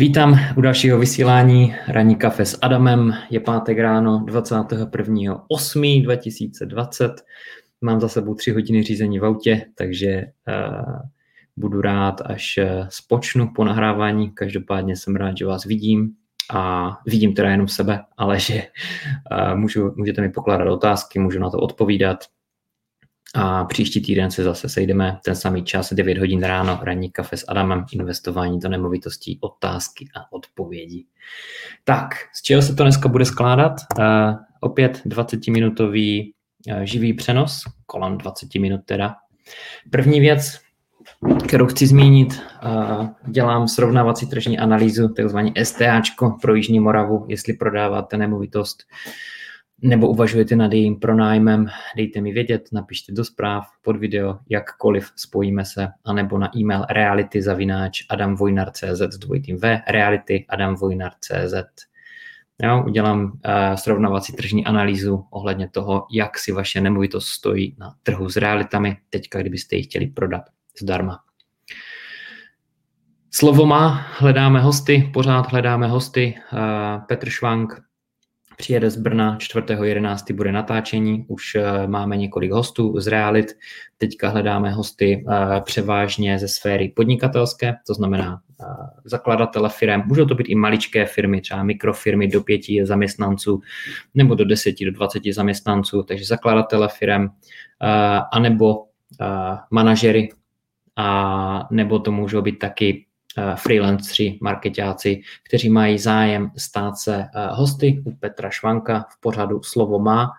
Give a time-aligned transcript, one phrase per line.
[0.00, 3.12] Vítám u dalšího vysílání Ranní kafe s Adamem.
[3.30, 7.14] Je pátek ráno 21.8.2020.
[7.80, 10.84] Mám za sebou tři hodiny řízení v autě, takže uh,
[11.56, 14.30] budu rád, až uh, spočnu po nahrávání.
[14.30, 16.10] Každopádně jsem rád, že vás vidím
[16.52, 18.62] a vidím teda jenom sebe, ale že
[19.32, 22.24] uh, můžu, můžete mi pokládat otázky, můžu na to odpovídat
[23.34, 27.44] a příští týden se zase sejdeme ten samý čas, 9 hodin ráno, ranní kafe s
[27.48, 31.04] Adamem, investování do nemovitostí, otázky a odpovědi.
[31.84, 33.72] Tak, z čeho se to dneska bude skládat?
[33.98, 34.04] Uh,
[34.60, 36.32] opět 20-minutový
[36.72, 39.14] uh, živý přenos, kolem 20 minut teda.
[39.90, 40.60] První věc,
[41.46, 48.16] kterou chci zmínit, uh, dělám srovnávací tržní analýzu, takzvaný STAčko pro Jižní Moravu, jestli prodáváte
[48.16, 48.82] nemovitost
[49.82, 51.66] nebo uvažujete nad jejím pronájmem,
[51.96, 57.42] dejte mi vědět, napište do zpráv pod video, jakkoliv spojíme se, anebo na e-mail reality
[57.42, 61.54] zavináč adamvojnar.cz s dvojitým V, reality adamvojnar.cz.
[62.62, 63.30] Jo, udělám uh,
[63.74, 69.40] srovnávací tržní analýzu ohledně toho, jak si vaše nemovitost stojí na trhu s realitami, teďka,
[69.40, 70.42] kdybyste ji chtěli prodat
[70.80, 71.18] zdarma.
[73.30, 76.34] Slovo má, hledáme hosty, pořád hledáme hosty.
[76.52, 77.82] Uh, Petr Švank,
[78.60, 80.34] přijede z Brna 4.11.
[80.34, 83.46] bude natáčení, už eh, máme několik hostů z realit,
[83.98, 88.64] teďka hledáme hosty eh, převážně ze sféry podnikatelské, to znamená eh,
[89.04, 93.60] zakladatele firm, můžou to být i maličké firmy, třeba mikrofirmy do pěti zaměstnanců
[94.14, 97.28] nebo do deseti, do dvaceti zaměstnanců, takže zakladatele firm,
[98.32, 98.84] anebo
[99.70, 100.28] manažery,
[100.96, 103.06] a nebo to můžou být taky
[103.56, 109.98] freelanceri, marketáci, kteří mají zájem stát se eh, hosty u Petra Švanka v pořadu Slovo
[109.98, 110.30] má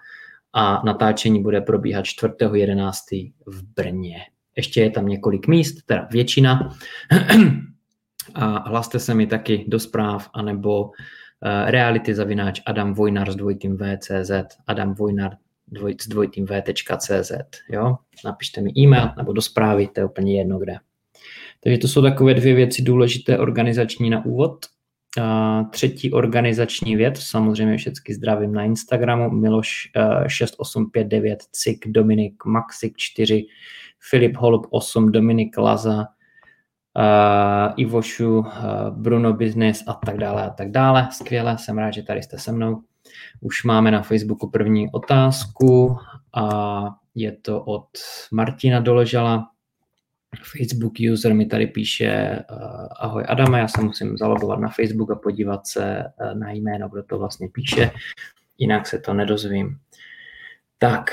[0.53, 3.31] a natáčení bude probíhat 4.11.
[3.45, 4.17] v Brně.
[4.55, 6.69] Ještě je tam několik míst, teda většina.
[8.35, 13.77] A hlaste se mi taky do zpráv, anebo eh, reality zavináč Adam Vojnar s dvojitým
[13.77, 14.31] VCZ,
[14.67, 15.37] Adam Vojnar
[15.67, 17.31] dvoj, s dvojitým V.cz.
[17.69, 17.97] Jo?
[18.25, 20.77] Napište mi e-mail nebo do zprávy, to je úplně jedno kde.
[21.63, 24.65] Takže to jsou takové dvě věci důležité organizační na úvod.
[25.21, 29.91] A třetí organizační věc, samozřejmě všechny zdravím na Instagramu, Miloš
[30.27, 33.45] 6859, eh, Cik, Dominik, Maxik 4,
[34.09, 36.07] Filip Holub 8, Dominik Laza,
[36.97, 38.45] uh, Ivošu, uh,
[38.89, 41.07] Bruno Business a tak dále a tak dále.
[41.11, 42.81] Skvěle, jsem rád, že tady jste se mnou.
[43.41, 45.97] Už máme na Facebooku první otázku
[46.33, 46.81] a
[47.15, 47.87] je to od
[48.31, 49.50] Martina Doležala.
[50.43, 55.15] Facebook user mi tady píše uh, ahoj Adame, já se musím zalogovat na Facebook a
[55.15, 57.91] podívat se uh, na jméno, kdo to vlastně píše,
[58.57, 59.77] jinak se to nedozvím.
[60.77, 61.11] Tak,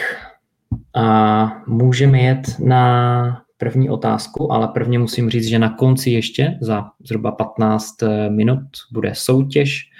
[0.95, 6.91] a můžeme jet na první otázku, ale prvně musím říct, že na konci ještě za
[7.05, 8.61] zhruba 15 eh, minut
[8.93, 9.91] bude soutěž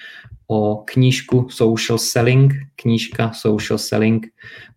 [0.51, 4.27] o knížku Social Selling, knížka Social Selling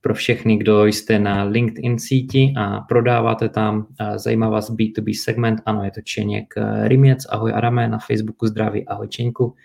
[0.01, 3.87] pro všechny, kdo jste na LinkedIn síti a prodáváte tam.
[4.15, 9.07] Zajímá vás B2B segment, ano, je to Čeněk Riměc, ahoj Arame, na Facebooku zdraví, ahoj
[9.07, 9.55] Čeňku.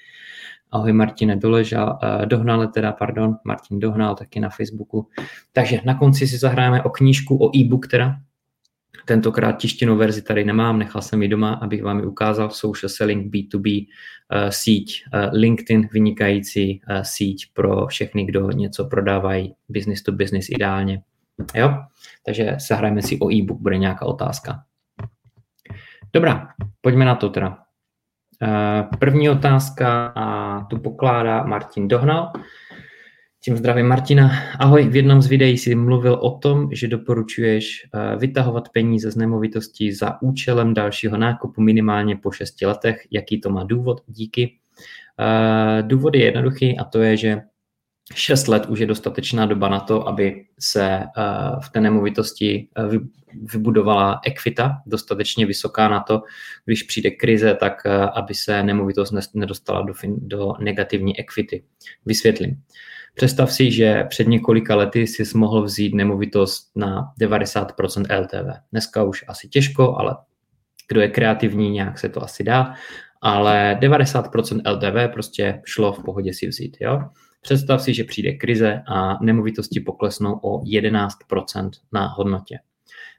[0.71, 5.07] Ahoj Martine Doležal, Dohnale teda, pardon, Martin Dohnal taky na Facebooku.
[5.53, 8.17] Takže na konci si zahrajeme o knížku, o e-book teda,
[9.09, 12.51] Tentokrát tištěnou verzi tady nemám, nechal jsem ji doma, abych vám ji ukázal.
[12.51, 19.55] Social Selling B2B uh, síť, uh, LinkedIn vynikající uh, síť pro všechny, kdo něco prodávají,
[19.69, 21.03] business to business ideálně.
[21.55, 21.75] Jo?
[22.27, 24.63] Takže zahrajeme si o e-book, bude nějaká otázka.
[26.13, 26.49] Dobrá,
[26.81, 27.59] pojďme na to teda.
[28.99, 32.33] První otázka a tu pokládá Martin Dohnal.
[33.47, 34.31] Tím zdravím Martina.
[34.59, 39.17] Ahoj, v jednom z videí si mluvil o tom, že doporučuješ eh, vytahovat peníze z
[39.17, 43.07] nemovitostí za účelem dalšího nákupu minimálně po 6 letech.
[43.11, 44.01] Jaký to má důvod?
[44.07, 44.59] Díky.
[45.21, 47.43] Eh, důvod je jednoduchý a to je, že
[48.15, 51.07] 6 let už je dostatečná doba na to, aby se eh,
[51.61, 52.69] v té nemovitosti
[53.53, 56.23] vybudovala ekvita, dostatečně vysoká na to,
[56.65, 61.65] když přijde krize, tak aby se nemovitost nedostala do, do negativní ekvity.
[62.07, 62.63] Vysvětlím.
[63.17, 68.61] Představ si, že před několika lety si mohl vzít nemovitost na 90% LTV.
[68.73, 70.17] Dneska už asi těžko, ale
[70.89, 72.75] kdo je kreativní, nějak se to asi dá,
[73.23, 76.77] ale 90% LTV prostě šlo v pohodě si vzít.
[76.81, 77.01] Jo?
[77.41, 82.59] Představ si, že přijde krize a nemovitosti poklesnou o 11% na hodnotě.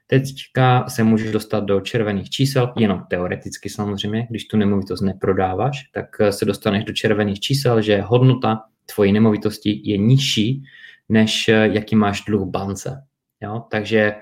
[0.06, 6.06] Teďka se můžeš dostat do červených čísel, jenom teoreticky samozřejmě, když tu nemovitost neprodáváš, tak
[6.30, 8.60] se dostaneš do červených čísel, že hodnota
[8.94, 10.64] tvojí nemovitosti je nižší,
[11.08, 13.02] než eh, jaký máš dluh bance.
[13.40, 13.64] Jo?
[13.70, 14.14] Takže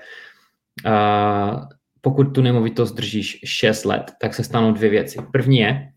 [0.85, 1.63] uh,
[2.01, 5.19] pokud tu nemovitost držíš 6 let, tak se stanou dvě věci.
[5.31, 5.91] První je,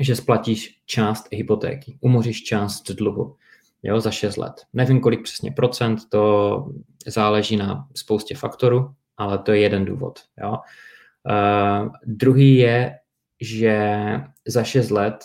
[0.00, 3.36] že splatíš část hypotéky, umoříš část dluhu
[3.82, 4.52] jo, za 6 let.
[4.72, 6.66] Nevím, kolik přesně procent, to
[7.06, 10.20] záleží na spoustě faktorů, ale to je jeden důvod.
[10.42, 10.58] Jo.
[11.30, 12.98] Uh, druhý je,
[13.40, 14.00] že
[14.46, 15.24] za 6 let,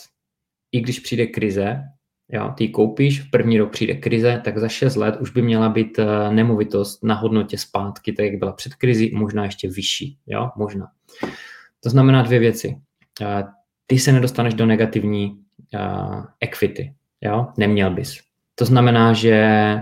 [0.72, 1.84] i když přijde krize,
[2.32, 5.70] jo, ty koupíš, v první rok přijde krize, tak za 6 let už by měla
[5.70, 10.18] být uh, nemovitost na hodnotě zpátky, tak jak byla před krizi, možná ještě vyšší.
[10.28, 10.88] Jo, možná.
[11.84, 12.78] To znamená dvě věci.
[13.22, 13.50] Uh,
[13.88, 15.40] ty se nedostaneš do negativní
[15.74, 16.94] uh, equity.
[17.22, 17.48] Jo?
[17.58, 18.20] Neměl bys.
[18.56, 19.78] To znamená, že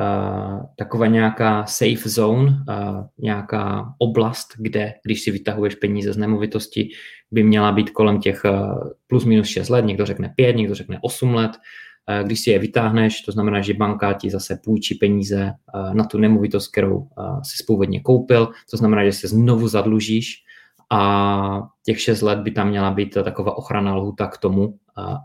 [0.00, 6.88] uh, taková nějaká safe zone, uh, nějaká oblast, kde, když si vytahuješ peníze z nemovitosti,
[7.30, 10.98] by měla být kolem těch uh, plus minus 6 let, někdo řekne 5, někdo řekne
[11.02, 11.50] 8 let.
[12.22, 15.52] Když si je vytáhneš, to znamená, že banka ti zase půjčí peníze
[15.92, 17.08] na tu nemovitost, kterou
[17.42, 20.45] si původně koupil, to znamená, že se znovu zadlužíš
[20.92, 24.78] a těch 6 let by tam měla být taková ochrana lhuta k tomu,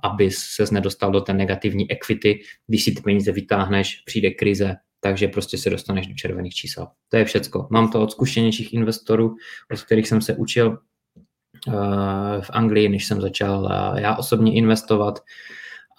[0.04, 5.28] aby se nedostal do té negativní equity, když si ty peníze vytáhneš, přijde krize, takže
[5.28, 6.88] prostě se dostaneš do červených čísel.
[7.10, 7.68] To je všecko.
[7.72, 9.36] Mám to od zkušenějších investorů,
[9.74, 10.78] od kterých jsem se učil
[12.42, 15.19] v Anglii, než jsem začal já osobně investovat.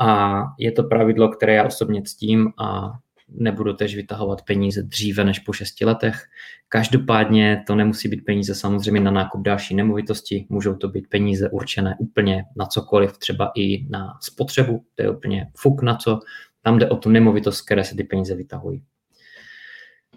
[0.00, 2.92] A je to pravidlo, které já osobně ctím a
[3.34, 6.24] nebudu tež vytahovat peníze dříve než po šesti letech.
[6.68, 11.96] Každopádně to nemusí být peníze samozřejmě na nákup další nemovitosti, můžou to být peníze určené
[11.98, 16.20] úplně na cokoliv, třeba i na spotřebu, to je úplně fuk na co,
[16.62, 18.84] tam jde o tu nemovitost, které se ty peníze vytahují.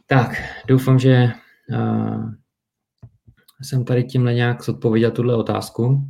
[0.08, 1.32] Tak, doufám, že
[1.70, 2.32] uh,
[3.62, 6.08] jsem tady tímhle nějak zodpověděl tuhle otázku.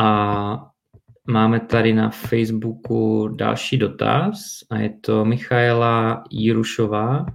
[0.00, 0.70] A
[1.28, 4.34] Máme tady na Facebooku další dotaz
[4.70, 7.26] a je to Michaela Jirušová.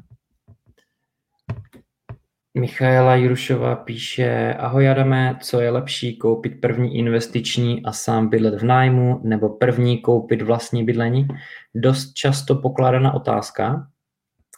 [2.58, 8.66] Michaela Jirušová píše, ahoj Adame, co je lepší, koupit první investiční a sám bydlet v
[8.66, 11.28] nájmu, nebo první koupit vlastní bydlení?
[11.76, 13.88] Dost často pokládaná otázka.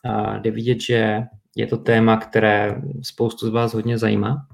[0.05, 1.23] A jde vidět, že
[1.55, 4.47] je to téma, které spoustu z vás hodně zajímá.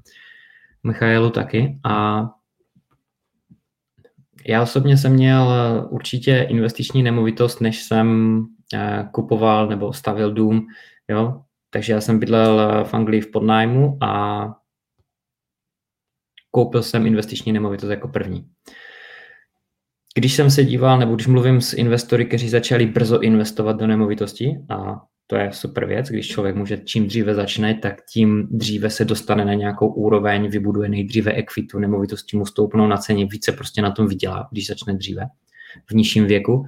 [0.83, 1.79] Michailu taky.
[1.83, 2.25] A
[4.47, 8.39] já osobně jsem měl eh, určitě investiční nemovitost, než jsem
[8.73, 10.67] eh, kupoval nebo stavil dům,
[11.07, 11.41] jo.
[11.69, 14.47] Takže já jsem bydlel eh, v Anglii v podnájmu a
[16.51, 18.49] koupil jsem investiční nemovitost jako první.
[20.15, 24.57] Když jsem se díval, nebo když mluvím s investory, kteří začali brzo investovat do nemovitosti
[24.69, 29.05] a to je super věc, když člověk může čím dříve začne, tak tím dříve se
[29.05, 33.91] dostane na nějakou úroveň, vybuduje nejdříve ekvitu, nemovitosti mu stoupnou na ceně, více prostě na
[33.91, 35.27] tom vydělá, když začne dříve,
[35.89, 36.65] v nižším věku.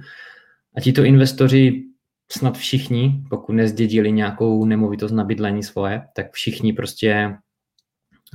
[0.76, 1.84] A tito investoři
[2.32, 7.10] snad všichni, pokud nezdědili nějakou nemovitost na bydlení svoje, tak všichni prostě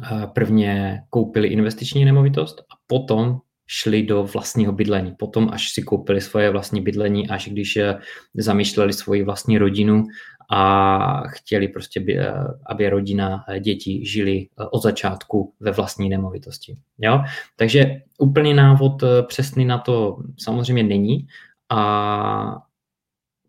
[0.03, 5.15] eh, prvně koupili investiční nemovitost a potom šli do vlastního bydlení.
[5.19, 7.99] Potom, až si koupili svoje vlastní bydlení, až když eh,
[8.33, 10.03] zamýšleli svoji vlastní rodinu
[10.51, 12.33] a chtěli prostě, eh,
[12.65, 16.75] aby rodina, eh, děti žili od začátku ve vlastní nemovitosti.
[16.97, 17.23] Jo?
[17.55, 21.27] Takže úplný návod přesný na to samozřejmě není
[21.69, 22.57] a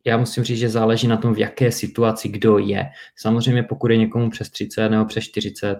[0.06, 2.86] já musím říct, že záleží na tom, v jaké situaci kdo je.
[3.16, 5.78] Samozřejmě pokud je někomu přes 30 nebo přes 40,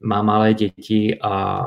[0.00, 1.62] má malé děti a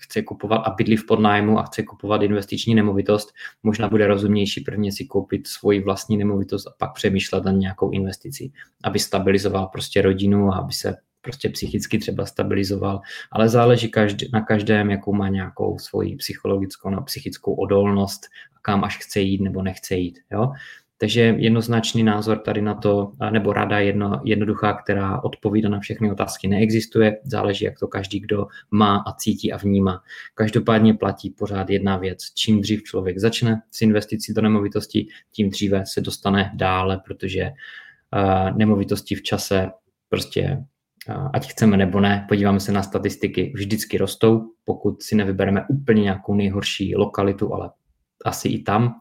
[0.00, 4.92] chce kupovat a bydlí v podnájmu a chce kupovat investiční nemovitost, možná bude rozumnější prvně
[4.92, 8.52] si koupit svoji vlastní nemovitost a pak přemýšlet na nějakou investici,
[8.84, 13.00] aby stabilizoval prostě rodinu a aby se prostě psychicky třeba stabilizoval,
[13.32, 18.26] ale záleží každý, na každém, jakou má nějakou svoji psychologickou na psychickou odolnost,
[18.62, 20.18] kam až chce jít nebo nechce jít.
[20.32, 20.52] Jo?
[21.00, 26.48] Takže jednoznačný názor tady na to, nebo rada jedno, jednoduchá, která odpovídá na všechny otázky,
[26.48, 27.16] neexistuje.
[27.24, 30.02] Záleží, jak to každý, kdo má a cítí a vnímá.
[30.34, 32.18] Každopádně platí pořád jedna věc.
[32.34, 37.50] Čím dřív člověk začne s investicí do nemovitosti, tím dříve se dostane dále, protože
[38.56, 39.70] nemovitosti v čase
[40.08, 40.58] prostě
[41.32, 46.34] ať chceme nebo ne, podíváme se na statistiky, vždycky rostou, pokud si nevybereme úplně nějakou
[46.34, 47.70] nejhorší lokalitu, ale
[48.24, 48.94] asi i tam.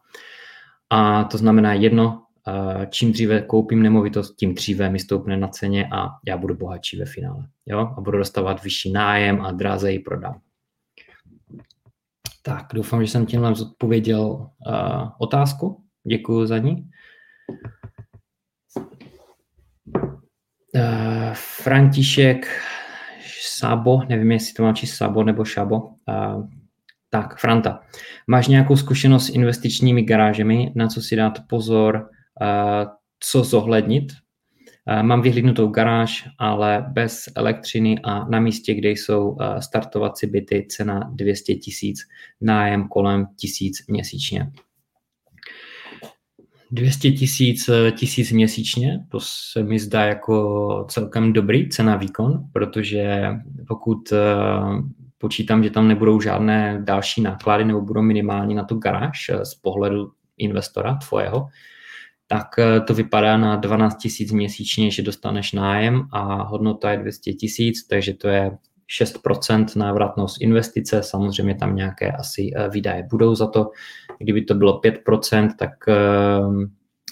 [0.90, 5.90] A to znamená jedno, eh, čím dříve koupím nemovitost, tím dříve mi stoupne na ceně
[5.92, 7.48] a já budu bohatší ve finále.
[7.66, 7.94] Jo?
[7.98, 10.42] A budu dostávat vyšší nájem a dráze ji prodám.
[12.42, 15.84] Tak, doufám, že jsem tímhle zodpověděl uh, otázku.
[16.08, 16.90] Děkuji za ní.
[20.76, 22.48] Uh, František
[23.42, 26.50] Sabo, nevím, jestli to mám číst Sabo nebo Šabo, uh,
[27.10, 27.80] tak, Franta,
[28.28, 32.10] máš nějakou zkušenost s investičními garážemi, na co si dát pozor,
[33.20, 34.12] co zohlednit?
[35.02, 41.56] Mám vyhlídnutou garáž, ale bez elektřiny a na místě, kde jsou startovací byty, cena 200
[41.56, 42.00] tisíc,
[42.42, 44.52] nájem kolem tisíc měsíčně.
[46.72, 53.30] 200 tisíc tisíc měsíčně, to se mi zdá jako celkem dobrý cena výkon, protože
[53.68, 54.14] pokud
[55.20, 60.12] počítám, že tam nebudou žádné další náklady nebo budou minimální na tu garáž z pohledu
[60.38, 61.48] investora tvojeho,
[62.28, 67.34] tak eh, to vypadá na 12 tisíc měsíčně, že dostaneš nájem a hodnota je 200
[67.34, 68.58] tisíc, takže to je
[69.02, 73.72] 6% návratnost investice, samozřejmě tam nějaké asi eh, výdaje budou za to.
[74.20, 75.96] Kdyby to bylo 5%, tak eh,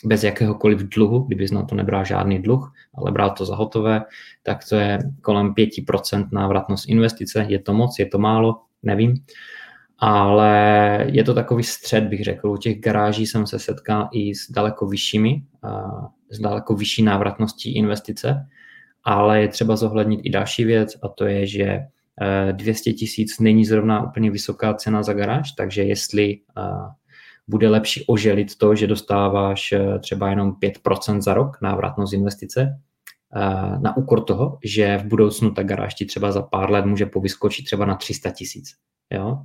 [0.05, 4.01] bez jakéhokoliv dluhu, kdyby na to nebral žádný dluh, ale bral to za hotové,
[4.43, 7.45] tak to je kolem 5% návratnost investice.
[7.49, 9.15] Je to moc, je to málo, nevím
[9.99, 12.49] ale je to takový střed, bych řekl.
[12.49, 15.43] U těch garáží jsem se setkal i s daleko vyššími,
[16.29, 18.47] s daleko vyšší návratností investice,
[19.03, 21.79] ale je třeba zohlednit i další věc a to je, že
[22.51, 26.39] 200 e, tisíc není zrovna úplně vysoká cena za garáž, takže jestli e,
[27.47, 32.79] bude lepší oželit to, že dostáváš e, třeba jenom 5% za rok návratnost investice,
[33.81, 37.65] na úkor toho, že v budoucnu ta garáž ti třeba za pár let může povyskočit
[37.65, 38.73] třeba na 300 tisíc.
[39.13, 39.37] Jo?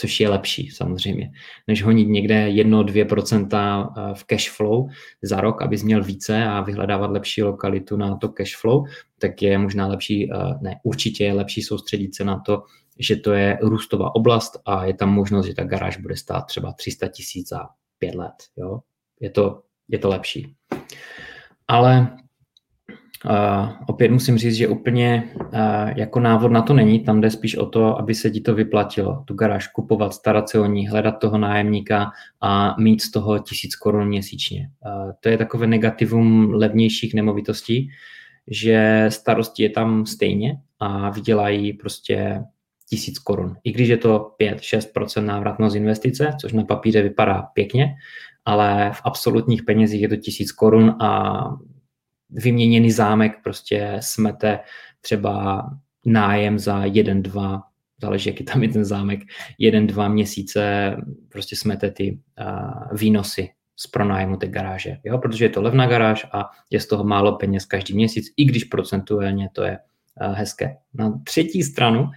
[0.00, 1.30] což je lepší samozřejmě,
[1.68, 4.88] než honit někde 1-2% eh, v cash flow
[5.22, 8.84] za rok, abys měl více a vyhledávat lepší lokalitu na to cash flow,
[9.18, 12.62] tak je možná lepší, eh, ne, určitě je lepší soustředit se na to,
[13.00, 16.72] že to je růstová oblast a je tam možnost, že ta garáž bude stát třeba
[16.72, 18.34] 300 tisíc za pět let.
[18.56, 18.80] Jo?
[19.20, 20.54] Je, to, je to lepší.
[21.68, 22.16] Ale
[23.24, 25.50] Uh, opět musím říct, že úplně uh,
[25.96, 29.24] jako návod na to není, tam jde spíš o to, aby se ti to vyplatilo,
[29.24, 33.76] tu garáž kupovat, starat se o ní, hledat toho nájemníka a mít z toho tisíc
[33.76, 34.70] korun měsíčně.
[34.86, 37.90] Uh, to je takové negativum levnějších nemovitostí,
[38.46, 42.42] že starosti je tam stejně a vydělají prostě
[42.90, 43.56] tisíc korun.
[43.64, 47.94] I když je to 5-6% návratnost investice, což na papíře vypadá pěkně,
[48.44, 51.40] ale v absolutních penězích je to tisíc korun a
[52.30, 54.58] vyměněný zámek prostě smete
[55.00, 55.64] třeba
[56.06, 57.62] nájem za jeden, dva,
[58.02, 59.20] záleží, jaký tam je ten zámek,
[59.58, 60.96] jeden, dva měsíce
[61.28, 65.18] prostě smete ty uh, výnosy z pronájmu té garáže, jo?
[65.18, 68.64] protože je to levná garáž a je z toho málo peněz každý měsíc, i když
[68.64, 70.76] procentuálně to je uh, hezké.
[70.94, 72.10] Na třetí stranu,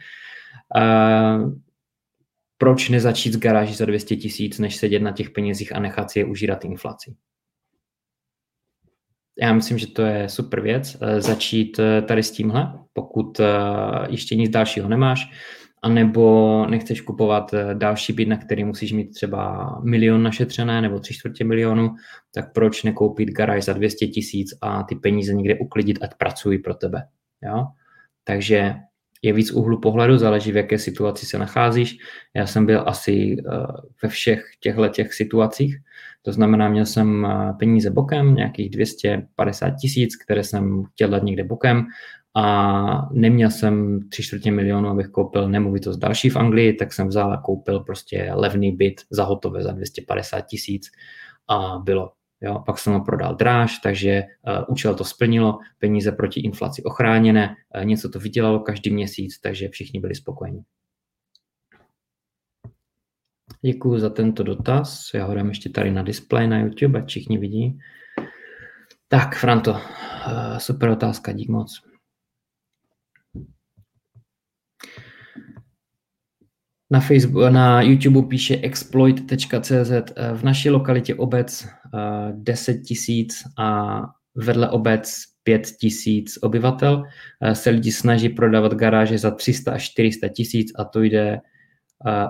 [2.57, 6.19] proč nezačít s garáží za 200 tisíc, než sedět na těch penězích a nechat si
[6.19, 7.15] je užírat inflaci?
[9.41, 13.45] já myslím, že to je super věc, eh, začít eh, tady s tímhle, pokud eh,
[14.09, 15.31] ještě nic dalšího nemáš,
[15.81, 21.43] anebo nechceš kupovat další byt, na který musíš mít třeba milion našetřené nebo tři čtvrtě
[21.43, 21.95] milionu,
[22.33, 26.73] tak proč nekoupit garáž za 200 tisíc a ty peníze někde uklidit, ať pracují pro
[26.73, 27.07] tebe.
[27.41, 27.65] Jo?
[28.23, 28.75] Takže
[29.23, 31.97] je víc úhlu pohledu, záleží v jaké situaci se nacházíš.
[32.33, 33.37] Já jsem byl asi
[34.03, 35.77] ve všech těchto těch situacích,
[36.25, 41.43] to znamená, měl jsem eh, peníze bokem, nějakých 250 tisíc, které jsem chtěl dát někde
[41.43, 41.85] bokem
[42.35, 47.33] a neměl jsem tři čtvrtě milionu, abych koupil nemovitost další v Anglii, tak jsem vzal
[47.33, 50.91] a koupil prostě levný byt za hotové za 250 tisíc
[51.47, 52.11] a bylo.
[52.43, 57.55] Jo, pak jsem ho prodal dráž, takže uh, účel to splnilo, peníze proti inflaci ochráněné,
[57.75, 60.63] uh, něco to vydělalo každý měsíc, takže všichni byli spokojeni.
[63.61, 65.11] Děkuji za tento dotaz.
[65.13, 67.79] Já ho dám ještě tady na display na YouTube, ať všichni vidí.
[69.07, 71.92] Tak, Franto, eh, super otázka, dík moc.
[76.93, 79.91] Na, Facebook, na YouTube píše exploit.cz.
[79.91, 81.67] Eh, v naší lokalitě obec
[82.31, 83.99] 10 eh, tisíc a
[84.35, 87.03] vedle obec 5 tisíc obyvatel
[87.53, 91.39] se lidi snaží prodávat garáže za 300 až 400 tisíc a to jde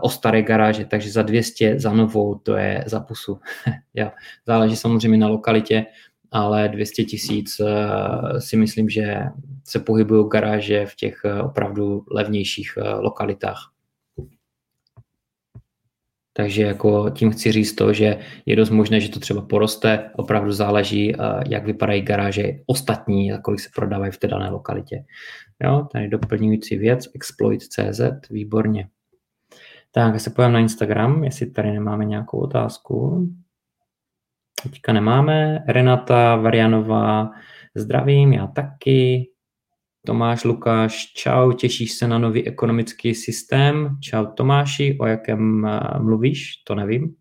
[0.02, 3.40] o staré garáže, takže za 200 za novou to je za pusu.
[4.48, 5.86] Záleží samozřejmě na lokalitě,
[6.34, 9.18] ale 200 tisíc eh, si myslím, že
[9.64, 13.73] se pohybují garáže v těch eh, opravdu levnějších eh, lokalitách.
[16.36, 20.52] Takže jako tím chci říct to, že je dost možné, že to třeba poroste, opravdu
[20.52, 21.14] záleží,
[21.50, 25.04] jak vypadají garáže ostatní a kolik se prodávají v té dané lokalitě.
[25.64, 28.88] Jo, tady doplňující věc, exploit.cz, výborně.
[29.92, 33.28] Tak, se pojďme na Instagram, jestli tady nemáme nějakou otázku.
[34.64, 35.64] Teďka nemáme.
[35.68, 37.32] Renata Varianová,
[37.76, 39.30] zdravím, já taky.
[40.06, 43.98] Tomáš Lukáš, čau, těšíš se na nový ekonomický systém?
[44.02, 46.56] Čau Tomáši, o jakém eh, mluvíš?
[46.56, 47.16] To nevím.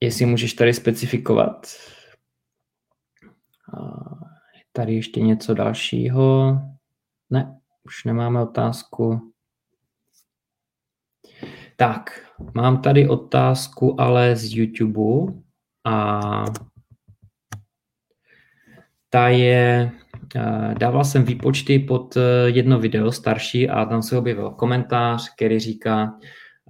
[0.00, 1.66] Jestli můžeš tady specifikovat.
[4.54, 6.58] Je tady ještě něco dalšího?
[7.30, 9.32] Ne, už nemáme otázku.
[11.76, 15.32] Tak, mám tady otázku ale z YouTube
[15.84, 16.20] a
[19.10, 19.92] ta je,
[20.78, 26.18] dával jsem výpočty pod eh, jedno video starší a tam se objevil komentář, který říká,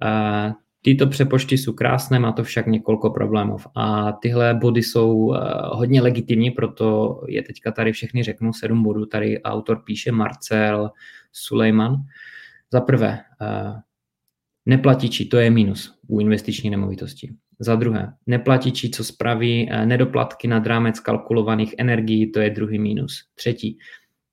[0.05, 3.57] eh, tyto přepočty jsou krásné, má to však několik problémů.
[3.75, 5.35] A tyhle body jsou
[5.71, 10.91] hodně legitimní, proto je teďka tady všechny řeknu, sedm bodů, tady autor píše Marcel
[11.31, 11.95] Sulejman.
[12.73, 13.19] Za prvé,
[14.65, 17.33] neplatiči, to je minus u investiční nemovitosti.
[17.61, 23.23] Za druhé, neplatiči, co spraví eh, nedoplatky nad rámec kalkulovaných energií, to je druhý mínus.
[23.35, 23.77] Třetí,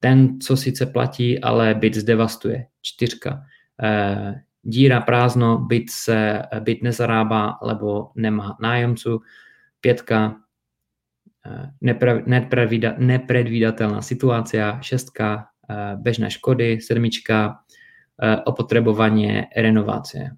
[0.01, 2.67] ten, co sice platí, ale byt zdevastuje.
[2.83, 3.43] Čtyřka,
[3.83, 9.21] eh, díra prázdno, byt, se, eh, byt nezarábá, lebo nemá nájemců.
[9.81, 10.37] Pětka,
[12.99, 14.79] nepredvídatelná situace.
[14.81, 15.47] Šestka,
[15.97, 16.81] bežné škody.
[16.81, 17.59] Sedmička,
[18.45, 20.37] opotřebování renovace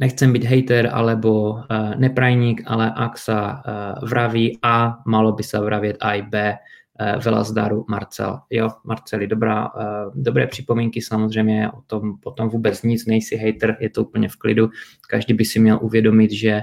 [0.00, 5.60] nechcem být hater alebo uh, neprajník, ale ak sa uh, vraví A, malo by sa
[5.60, 8.40] vravět i B, uh, veľa zdaru Marcel.
[8.50, 13.90] Jo, Marceli, dobrá, uh, dobré připomínky samozřejmě, o tom potom vůbec nic, nejsi hater, je
[13.90, 14.70] to úplně v klidu.
[15.10, 16.60] Každý by si měl uvědomit, že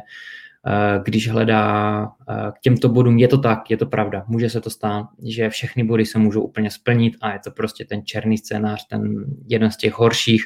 [1.04, 5.06] když hledá k těmto bodům, je to tak, je to pravda, může se to stát,
[5.22, 9.25] že všechny body se můžou úplně splnit a je to prostě ten černý scénář, ten
[9.48, 10.44] jeden z těch horších,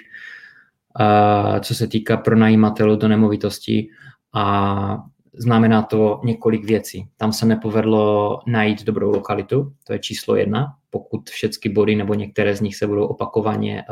[1.61, 3.89] co se týká pronajímatelů do nemovitosti
[4.33, 4.97] a
[5.33, 7.07] znamená to několik věcí.
[7.17, 10.73] Tam se nepovedlo najít dobrou lokalitu, to je číslo jedna.
[10.89, 13.83] Pokud všechny body nebo některé z nich se budou opakovaně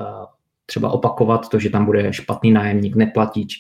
[0.66, 3.60] třeba opakovat, to, že tam bude špatný nájemník, neplatič,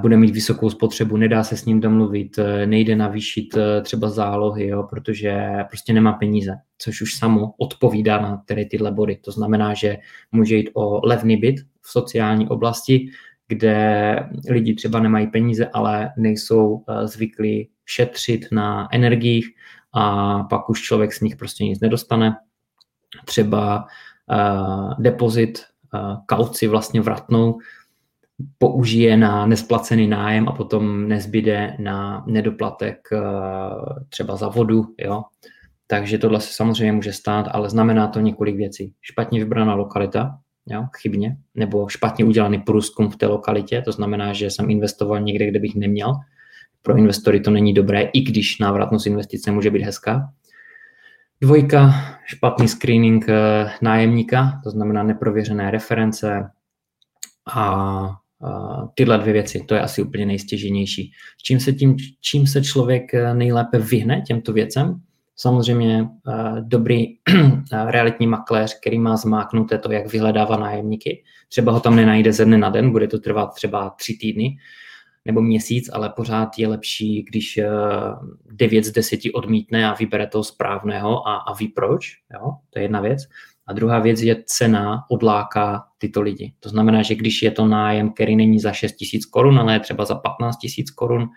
[0.00, 4.82] bude mít vysokou spotřebu, nedá se s ním domluvit, e, nejde navýšit třeba zálohy, jo,
[4.90, 9.16] protože prostě nemá peníze, což už samo odpovídá na tedy tyhle body.
[9.16, 9.96] To znamená, že
[10.32, 11.56] může jít o levný byt
[11.86, 13.10] v sociální oblasti,
[13.48, 14.16] kde
[14.48, 19.48] lidi třeba nemají peníze, ale nejsou e, zvyklí šetřit na energiích
[19.92, 22.36] a pak už člověk z nich prostě nic nedostane.
[23.24, 23.84] Třeba
[24.30, 25.58] uh, depozit,
[25.94, 27.58] uh, kauci vlastně vratnou,
[28.58, 33.20] použije na nesplacený nájem a potom nezbyde na nedoplatek eh,
[34.08, 35.22] třeba za vodu, jo.
[35.86, 38.94] Takže tohle se samozřejmě může stát, ale znamená to několik věcí.
[39.00, 44.50] Špatně vybraná lokalita, jo, chybně, nebo špatně udělaný průzkum v té lokalitě, to znamená, že
[44.50, 46.12] jsem investoval někde, kde bych neměl.
[46.82, 50.32] Pro investory to není dobré, i když návratnost investice může být hezká.
[51.40, 51.90] Dvojka,
[52.24, 56.50] špatný screening eh, nájemníka, to znamená neprověřené reference
[57.54, 58.08] a
[58.94, 61.12] tyhle dvě věci, to je asi úplně nejstěženější.
[61.42, 65.00] Čím se, tím, čím se člověk eh, nejlépe vyhne těmto věcem?
[65.36, 71.24] Samozřejmě uh, dobrý uh, realitní makléř, který má zmáknuté to, jak vyhledává nájemníky.
[71.48, 74.56] Třeba ho tam nenajde ze dne na den, bude to trvat třeba tři týdny
[75.24, 80.44] nebo měsíc, ale pořád je lepší, když uh, 9 z 10 odmítne a vybere toho
[80.44, 82.12] správného a, a ví proč.
[82.34, 82.52] Jo?
[82.70, 83.22] To je jedna věc.
[83.66, 86.52] A druhá věc je cena odláká tyto lidi.
[86.60, 89.80] To znamená, že když je to nájem, který není za 6 tisíc korun, ale je
[89.80, 91.28] třeba za 15 tisíc korun,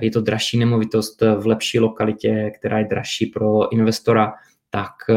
[0.00, 4.32] je to dražší nemovitost v lepší lokalitě, která je dražší pro investora,
[4.70, 5.14] tak eh,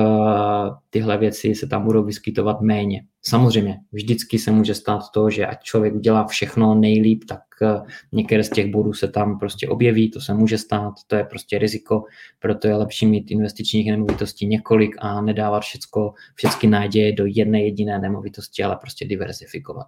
[0.90, 3.04] tyhle věci se tam budou vyskytovat méně.
[3.22, 8.44] Samozřejmě, vždycky se může stát to, že ať člověk udělá všechno nejlíp, tak eh, některé
[8.44, 12.04] z těch bodů se tam prostě objeví, to se může stát, to je prostě riziko,
[12.40, 18.00] proto je lepší mít investičních nemovitostí několik a nedávat všecko, všechny náděje do jedné jediné
[18.00, 19.88] nemovitosti, ale prostě diversifikovat.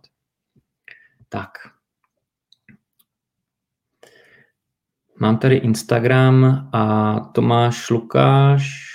[1.29, 1.49] Tak.
[5.21, 8.91] Mám tady Instagram a Tomáš Lukáš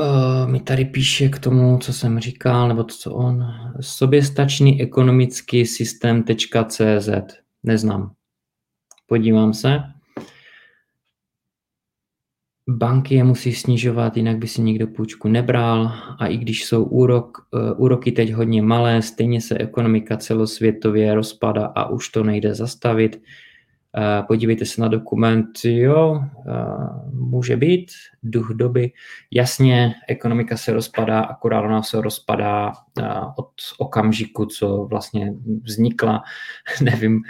[0.00, 3.44] Uh, mi tady píše k tomu, co jsem říkal, nebo to, co on.
[3.80, 7.08] Soběstačný ekonomický systém.cz.
[7.62, 8.12] Neznám.
[9.06, 9.82] Podívám se.
[12.68, 17.38] Banky je musí snižovat, jinak by si nikdo půjčku nebral a i když jsou úrok,
[17.50, 23.22] uh, úroky teď hodně malé, stejně se ekonomika celosvětově rozpada a už to nejde zastavit.
[23.96, 26.52] Eh, podívejte se na dokument, jo, eh,
[27.12, 27.90] může být,
[28.22, 28.92] duch doby.
[29.30, 36.22] Jasně, ekonomika se rozpadá, akorát ona se rozpadá eh, od okamžiku, co vlastně vznikla,
[36.82, 37.22] nevím,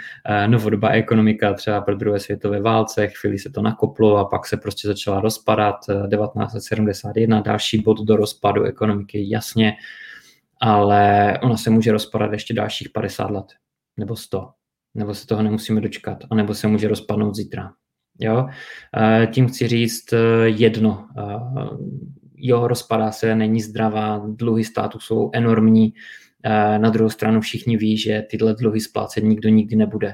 [0.47, 4.87] novodobá ekonomika třeba pro druhé světové válce, chvíli se to nakoplo a pak se prostě
[4.87, 9.73] začala rozpadat, 1971, další bod do rozpadu ekonomiky, jasně,
[10.61, 13.47] ale ona se může rozpadat ještě dalších 50 let,
[13.97, 14.58] nebo 100
[14.95, 17.71] nebo se toho nemusíme dočkat, anebo se může rozpadnout zítra.
[18.19, 18.47] Jo?
[19.31, 20.13] Tím chci říct
[20.45, 21.07] jedno.
[22.35, 25.93] Jo, rozpadá se, není zdravá, dluhy státu jsou enormní,
[26.77, 30.13] na druhou stranu všichni ví, že tyhle dluhy splácet nikdo nikdy nebude.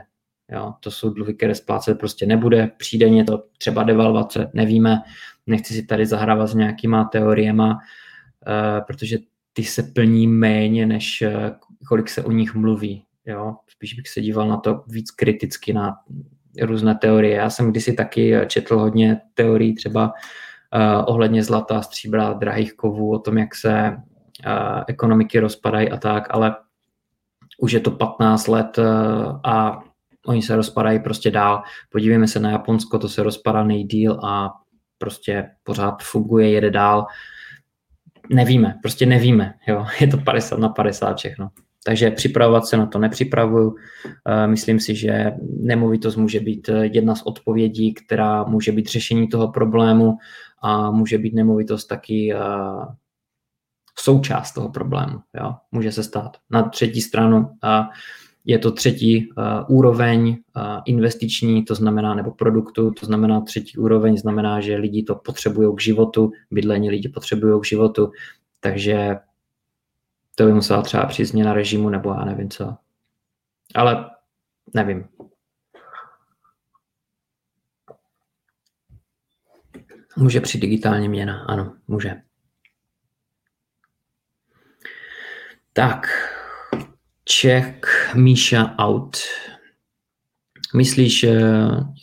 [0.51, 2.71] Jo, to jsou dluhy, které splácet prostě nebude.
[2.77, 4.97] Přijde něco, třeba devalvace, nevíme.
[5.47, 9.17] Nechci si tady zahrávat s nějakýma teoriema, uh, protože
[9.53, 11.49] ty se plní méně, než uh,
[11.87, 13.03] kolik se o nich mluví.
[13.25, 13.55] Jo?
[13.67, 15.95] Spíš bych se díval na to víc kriticky, na
[16.61, 17.35] různé teorie.
[17.35, 23.19] Já jsem kdysi taky četl hodně teorií, třeba uh, ohledně zlata, stříbra, drahých kovů, o
[23.19, 26.55] tom, jak se uh, ekonomiky rozpadají a tak, ale
[27.57, 28.85] už je to 15 let uh,
[29.43, 29.83] a
[30.25, 31.63] oni se rozpadají prostě dál.
[31.89, 34.53] Podívejme se na Japonsko, to se rozpadá nejdíl a
[34.97, 37.05] prostě pořád funguje, jede dál.
[38.29, 39.85] Nevíme, prostě nevíme, jo.
[40.01, 41.49] je to 50 na 50 všechno.
[41.87, 43.75] Takže připravovat se na to nepřipravuju.
[44.27, 49.51] Eh, myslím si, že nemovitost může být jedna z odpovědí, která může být řešení toho
[49.51, 50.17] problému
[50.61, 52.37] a může být nemovitost taky eh,
[53.99, 55.19] součást toho problému.
[55.41, 55.53] Jo?
[55.71, 56.37] Může se stát.
[56.49, 57.49] Na třetí stranu
[58.45, 59.29] je to třetí
[59.67, 60.37] úroveň
[60.85, 65.81] investiční, to znamená, nebo produktu, to znamená třetí úroveň, znamená, že lidi to potřebují k
[65.81, 68.11] životu, bydlení lidi potřebují k životu,
[68.59, 69.15] takže
[70.35, 72.77] to by musela třeba přijít změna režimu, nebo já nevím co.
[73.75, 74.09] Ale
[74.73, 75.07] nevím.
[80.17, 82.21] Může při digitální měna, ano, může.
[85.73, 86.07] Tak,
[87.25, 89.17] Čech Míša out.
[90.75, 91.41] Myslíš, eh,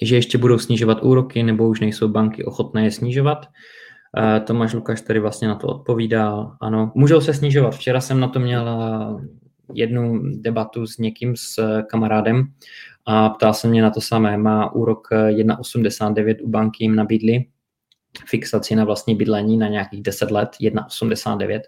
[0.02, 3.46] že ještě budou snižovat úroky, nebo už nejsou banky ochotné je snižovat?
[4.18, 6.56] Eh, Tomáš Lukáš tady vlastně na to odpovídal.
[6.60, 7.74] Ano, můžou se snižovat.
[7.74, 9.26] Včera jsem na to měl eh,
[9.74, 12.44] jednu debatu s někým, s kamarádem
[13.06, 14.36] a ptal se mě na to samé.
[14.36, 17.44] Má úrok 1,89 u banky jim nabídli
[18.26, 21.60] fixaci na vlastní bydlení na nějakých 10 let, 1,89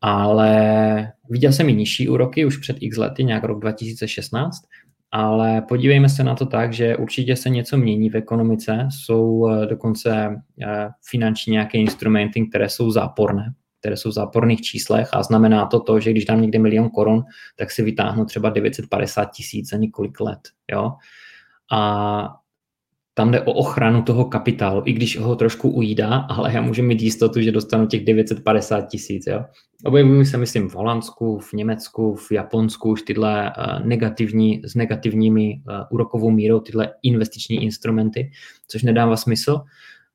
[0.00, 4.62] ale viděl jsem i nižší úroky už před x lety, nějak rok 2016,
[5.16, 9.66] ale podívejme se na to tak, že určitě se něco mění v ekonomice, jsou eh,
[9.66, 15.66] dokonce eh, finanční nějaké instrumenty, které jsou záporné, které jsou v záporných číslech a znamená
[15.66, 17.24] to to, že když dám někde milion korun,
[17.56, 20.40] tak si vytáhnu třeba 950 tisíc za několik let.
[20.72, 20.92] Jo?
[21.72, 22.34] A
[23.18, 27.02] tam jde o ochranu toho kapitálu, i když ho trošku ujídá, ale já můžu mít
[27.02, 29.28] jistotu, že dostanu těch 950 tisíc.
[29.84, 35.54] Objevují se, myslím, v Holandsku, v Německu, v Japonsku už tyhle uh, negativní, s negativními
[35.54, 38.30] uh, úrokovou mírou, tyhle investiční instrumenty,
[38.68, 39.60] což nedává smysl,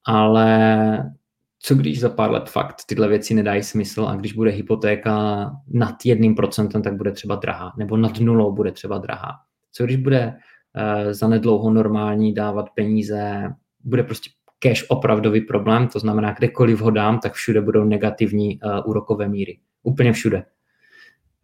[0.05, 1.11] ale
[1.59, 5.95] co když za pár let fakt tyhle věci nedají smysl a když bude hypotéka nad
[6.05, 9.31] jedným procentem, tak bude třeba drahá, nebo nad nulou bude třeba drahá.
[9.71, 10.33] Co když bude
[10.75, 13.49] Eh, za nedlouho normální dávat peníze,
[13.83, 14.29] bude prostě
[14.59, 19.59] cash opravdový problém, to znamená, kdekoliv ho dám, tak všude budou negativní uh, úrokové míry.
[19.83, 20.45] Úplně všude.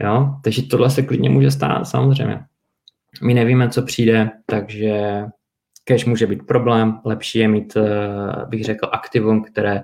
[0.03, 0.35] Jo?
[0.43, 2.39] Takže tohle se klidně může stát, samozřejmě.
[3.23, 5.23] My nevíme, co přijde, takže
[5.83, 6.99] cash může být problém.
[7.05, 9.83] Lepší je mít, uh, bych řekl, aktivum, které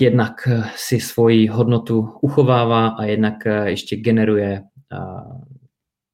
[0.00, 4.62] jednak si svoji hodnotu uchovává a jednak ještě generuje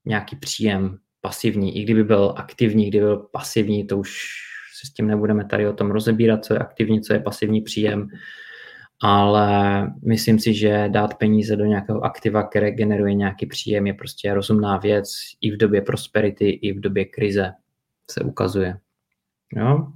[0.05, 1.77] nějaký příjem pasivní.
[1.77, 4.19] I kdyby byl aktivní, kdyby byl pasivní, to už
[4.81, 8.09] se s tím nebudeme tady o tom rozebírat, co je aktivní, co je pasivní příjem,
[9.03, 9.49] ale
[10.05, 14.77] myslím si, že dát peníze do nějakého aktiva, které generuje nějaký příjem, je prostě rozumná
[14.77, 15.11] věc
[15.41, 17.53] i v době prosperity, i v době krize
[18.11, 18.79] se ukazuje.
[19.53, 19.89] Jo?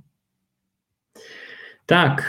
[1.86, 2.22] Tak,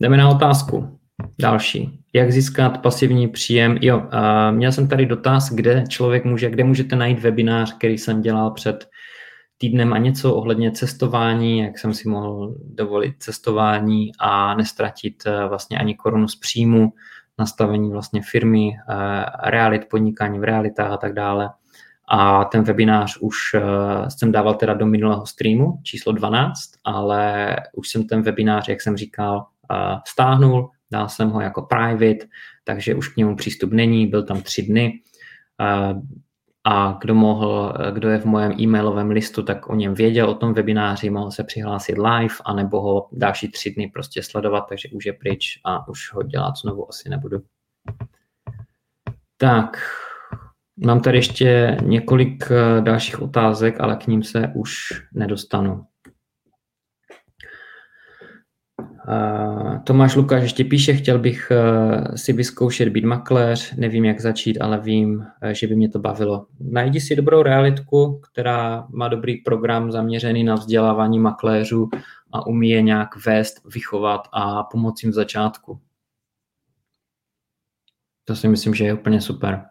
[0.00, 0.98] jdeme na otázku.
[1.38, 1.99] Další.
[2.12, 3.78] Jak získat pasivní příjem?
[3.80, 8.20] Jo, a měl jsem tady dotaz, kde člověk může, kde můžete najít webinář, který jsem
[8.20, 8.88] dělal před
[9.58, 15.78] týdnem a něco ohledně cestování, jak jsem si mohl dovolit cestování a nestratit eh, vlastně
[15.78, 16.92] ani korunu z příjmu,
[17.38, 21.50] nastavení vlastně firmy, eh, realit podnikání v realitách a tak dále.
[22.08, 23.60] A ten webinář už eh,
[24.10, 28.96] jsem dával teda do minulého streamu, číslo 12, ale už jsem ten webinář, jak jsem
[28.96, 29.46] říkal,
[30.06, 32.26] stáhnul, dal jsem ho jako private,
[32.64, 35.02] takže už k němu přístup není, byl tam tři dny
[36.64, 40.54] a kdo mohl, kdo je v mém e-mailovém listu, tak o něm věděl, o tom
[40.54, 45.12] webináři, mohl se přihlásit live, anebo ho další tři dny prostě sledovat, takže už je
[45.12, 47.42] pryč a už ho dělat znovu asi nebudu.
[49.36, 49.76] Tak,
[50.76, 54.72] mám tady ještě několik eh, dalších otázek, ale k ním se už
[55.14, 55.84] nedostanu.
[58.80, 58.89] Uh,
[59.84, 64.80] Tomáš Lukáš ještě píše, chtěl bych uh, si vyzkoušet být makléř, nevím, jak začít, ale
[64.80, 66.46] vím, uh, že by mě to bavilo.
[66.60, 71.88] Najdi si dobrou realitku, která má dobrý program zaměřený na vzdělávání makléřů
[72.32, 75.80] a umí je nějak vést, vychovat a pomoci jim v začátku.
[78.24, 79.64] To si myslím, že je úplně super.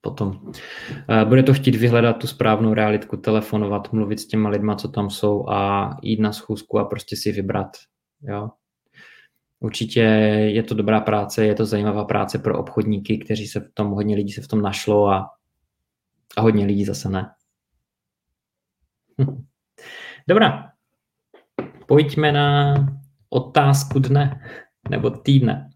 [0.00, 0.52] Potom.
[1.24, 5.48] Bude to chtít vyhledat tu správnou realitku, telefonovat, mluvit s těma lidma, co tam jsou
[5.48, 7.68] a jít na schůzku a prostě si vybrat.
[8.22, 8.50] Jo?
[9.60, 10.00] Určitě
[10.52, 14.16] je to dobrá práce, je to zajímavá práce pro obchodníky, kteří se v tom, hodně
[14.16, 15.30] lidí se v tom našlo a,
[16.36, 17.30] a hodně lidí zase ne.
[20.28, 20.70] Dobrá.
[21.86, 22.74] Pojďme na
[23.30, 24.40] otázku dne
[24.90, 25.70] nebo týdne.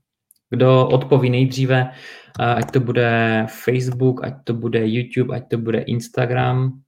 [0.50, 1.90] Kdo odpoví nejdříve,
[2.38, 6.82] ať to bude Facebook, ať to bude YouTube, ať to bude Instagram,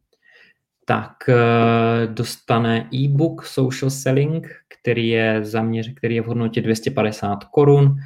[0.84, 7.96] tak eh, dostane e-book Social Selling, který je, zaměř, který je v hodnotě 250 korun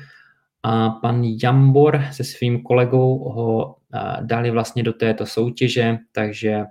[0.63, 6.65] a pan Jambor se svým kolegou ho eh, dali vlastně do této soutěže, takže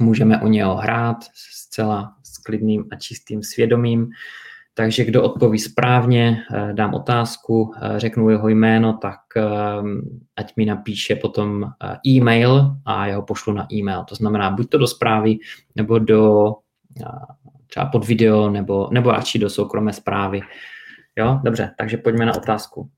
[0.00, 4.10] můžeme o něho hrát zcela s klidným a čistým svědomím.
[4.78, 10.64] Takže kdo odpoví správně, eh, dám otázku, eh, řeknu jeho jméno, tak ehm, ať mi
[10.64, 14.04] napíše potom eh, e-mail a já ho pošlu na e-mail.
[14.04, 15.38] To znamená buď to do zprávy,
[15.76, 16.52] nebo do
[17.66, 20.40] třeba pod video, nebo, nebo radši do soukromé zprávy.
[21.16, 22.90] Jo, dobře, takže pojďme na otázku.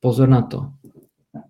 [0.00, 0.66] Pozor na to.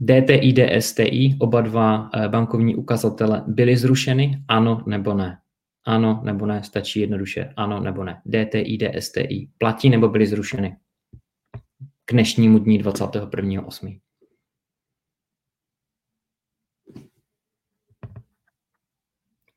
[0.01, 5.41] DTI, DSTI, oba dva bankovní ukazatele byly zrušeny, ano nebo ne?
[5.85, 8.23] Ano nebo ne, stačí jednoduše ano nebo ne.
[8.27, 10.77] DTI, DSTI platí nebo byly zrušeny
[12.05, 14.01] k dnešnímu dní 21.8.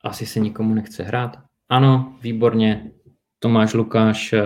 [0.03, 1.37] Asi se nikomu nechce hrát.
[1.69, 2.91] Ano, výborně.
[3.39, 4.43] Tomáš Lukáš eh,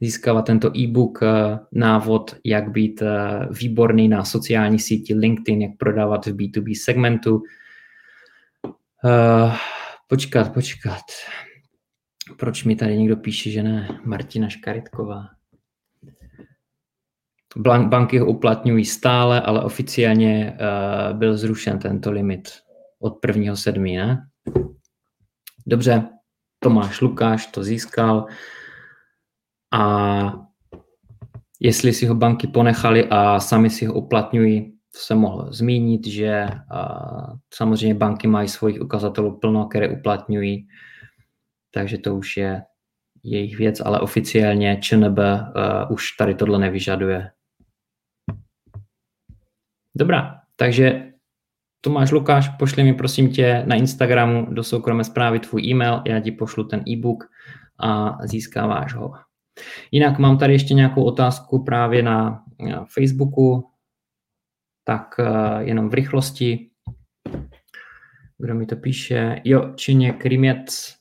[0.00, 6.26] získává tento e-book eh, návod, jak být eh, výborný na sociální síti LinkedIn, jak prodávat
[6.26, 7.42] v B2B segmentu.
[10.10, 11.04] Počkat, počkat.
[12.36, 14.00] Proč mi tady někdo píše, že ne?
[14.04, 15.24] Martina Škaritková.
[17.88, 22.48] Banky ho uplatňují stále, ale oficiálně uh, byl zrušen tento limit
[22.98, 23.96] od 1.7.
[23.96, 24.28] ne?
[25.66, 26.08] Dobře,
[26.58, 28.26] Tomáš Lukáš to získal
[29.72, 30.48] a
[31.60, 36.48] jestli si ho banky ponechali a sami si ho uplatňují, jsem mohl zmínit, že
[37.54, 40.68] samozřejmě banky mají svých ukazatelů plno, které uplatňují,
[41.74, 42.62] takže to už je
[43.22, 45.18] jejich věc, ale oficiálně ČNB
[45.90, 47.30] už tady tohle nevyžaduje.
[49.96, 51.12] Dobrá, takže
[51.80, 56.32] Tomáš Lukáš, pošli mi prosím tě na Instagramu do soukromé zprávy tvůj e-mail, já ti
[56.32, 57.24] pošlu ten e-book
[57.80, 59.12] a získáváš ho.
[59.90, 62.44] Jinak mám tady ještě nějakou otázku právě na
[62.94, 63.70] Facebooku,
[64.88, 66.70] tak eh, jenom v rychlosti.
[68.38, 69.40] Kdo mi to píše?
[69.44, 70.94] Jo, Čeně Kryměc.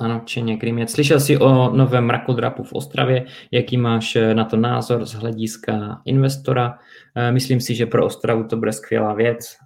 [0.00, 0.92] Ano, Čeně Kryměc.
[0.92, 3.26] Slyšel jsi o novém mrakodrapu v Ostravě.
[3.50, 6.78] Jaký máš eh, na to názor z hlediska investora?
[7.16, 9.56] Eh, myslím si, že pro Ostravu to bude skvělá věc.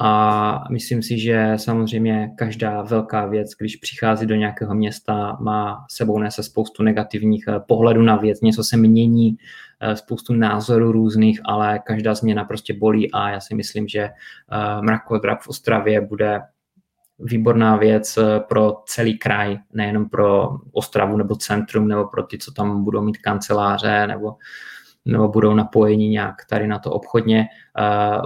[0.00, 6.18] A myslím si, že samozřejmě každá velká věc, když přichází do nějakého města, má sebou
[6.18, 9.36] nese spoustu negativních eh, pohledů na věc, něco se mění,
[9.80, 14.12] eh, spoustu názorů různých, ale každá změna prostě bolí a já si myslím, že eh,
[14.80, 16.40] mrakodrap v Ostravě bude
[17.18, 22.84] výborná věc pro celý kraj, nejenom pro Ostravu nebo centrum, nebo pro ty, co tam
[22.84, 24.36] budou mít kanceláře, nebo
[25.08, 27.46] nebo budou napojeni nějak tady na to obchodně.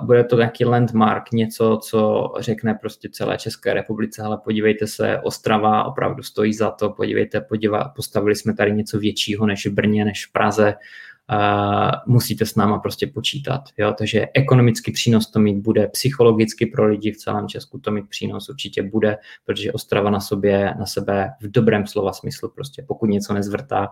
[0.02, 5.84] Bude to nějaký landmark, něco, co řekne prostě celé České republice, ale podívejte se, Ostrava
[5.84, 10.26] opravdu stojí za to, podívejte, podíva, postavili jsme tady něco většího než v Brně, než
[10.26, 10.74] v Praze,
[12.06, 13.61] musíte s náma prostě počítat.
[13.78, 13.94] Jo?
[13.98, 18.48] Takže ekonomický přínos to mít bude, psychologicky pro lidi v celém Česku to mít přínos
[18.48, 23.35] určitě bude, protože Ostrava na sobě, na sebe v dobrém slova smyslu prostě, pokud něco
[23.35, 23.88] nezvrtá,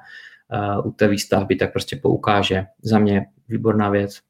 [0.76, 2.66] uh, u té výstavby, tak prostě poukáže.
[2.82, 4.20] Za mě výborná věc.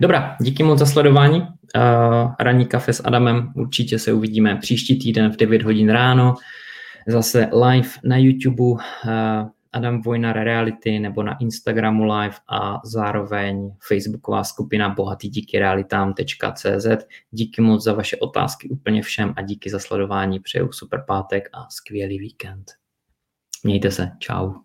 [0.00, 1.40] Dobrá, díky moc za sledování.
[1.40, 6.34] Uh, ranní kafe s Adamem, určitě se uvidíme příští týden v 9 hodin ráno.
[7.08, 8.80] Zase live na YouTube uh,
[9.74, 16.86] Adam Vojnar Reality nebo na Instagramu live a zároveň facebooková skupina bohatý díky realitám.cz.
[17.30, 20.40] Díky moc za vaše otázky úplně všem a díky za sledování.
[20.40, 22.72] Přeju super pátek a skvělý víkend.
[23.64, 24.10] Mějte se.
[24.18, 24.63] Čau.